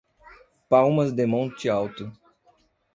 Palmas 0.67 1.11
de 1.15 1.27
Monte 1.27 1.69
Alto 1.69 2.11